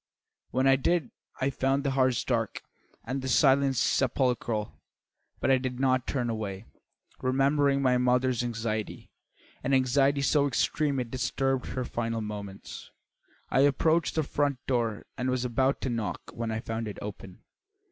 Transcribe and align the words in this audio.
When 0.49 0.65
I 0.65 0.77
did 0.77 1.11
I 1.41 1.51
found 1.51 1.83
the 1.83 1.91
house 1.91 2.23
dark 2.23 2.63
and 3.03 3.21
the 3.21 3.27
silence 3.27 3.77
sepulchral. 3.79 4.81
But 5.39 5.51
I 5.51 5.59
did 5.59 5.79
not 5.79 6.07
turn 6.07 6.27
away. 6.27 6.65
Remembering 7.21 7.83
my 7.83 7.99
mother's 7.99 8.43
anxiety, 8.43 9.11
an 9.63 9.75
anxiety 9.75 10.23
so 10.23 10.47
extreme 10.47 10.99
it 10.99 11.11
disturbed 11.11 11.67
her 11.67 11.85
final 11.85 12.19
moments, 12.21 12.89
I 13.51 13.59
approached 13.59 14.15
the 14.15 14.23
front 14.23 14.57
door 14.65 15.05
and 15.19 15.29
was 15.29 15.45
about 15.45 15.81
to 15.81 15.89
knock 15.91 16.31
when 16.33 16.49
I 16.49 16.61
found 16.61 16.87
it 16.87 16.97
open. 16.99 17.43